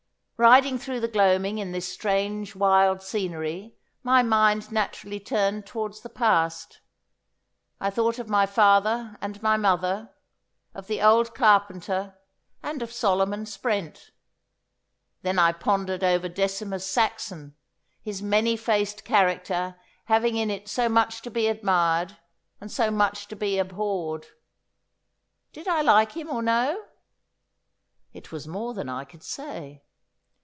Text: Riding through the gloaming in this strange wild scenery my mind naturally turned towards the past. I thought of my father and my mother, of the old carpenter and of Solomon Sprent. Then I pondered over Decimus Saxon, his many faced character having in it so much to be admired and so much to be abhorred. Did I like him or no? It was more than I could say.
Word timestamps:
Riding 0.43 0.79
through 0.79 1.01
the 1.01 1.07
gloaming 1.07 1.59
in 1.59 1.71
this 1.71 1.87
strange 1.93 2.55
wild 2.55 3.03
scenery 3.03 3.75
my 4.01 4.23
mind 4.23 4.71
naturally 4.71 5.19
turned 5.19 5.67
towards 5.67 6.01
the 6.01 6.09
past. 6.09 6.79
I 7.79 7.91
thought 7.91 8.17
of 8.17 8.27
my 8.27 8.47
father 8.47 9.19
and 9.21 9.39
my 9.43 9.55
mother, 9.55 10.09
of 10.73 10.87
the 10.87 10.99
old 10.99 11.35
carpenter 11.35 12.17
and 12.63 12.81
of 12.81 12.91
Solomon 12.91 13.45
Sprent. 13.45 14.09
Then 15.21 15.37
I 15.37 15.51
pondered 15.51 16.03
over 16.03 16.27
Decimus 16.27 16.87
Saxon, 16.87 17.55
his 18.01 18.23
many 18.23 18.57
faced 18.57 19.03
character 19.03 19.79
having 20.05 20.37
in 20.37 20.49
it 20.49 20.67
so 20.67 20.89
much 20.89 21.21
to 21.21 21.29
be 21.29 21.49
admired 21.49 22.17
and 22.59 22.71
so 22.71 22.89
much 22.89 23.27
to 23.27 23.35
be 23.35 23.59
abhorred. 23.59 24.25
Did 25.53 25.67
I 25.67 25.83
like 25.83 26.13
him 26.13 26.31
or 26.31 26.41
no? 26.41 26.85
It 28.11 28.31
was 28.31 28.47
more 28.47 28.73
than 28.73 28.89
I 28.89 29.03
could 29.05 29.21
say. 29.21 29.83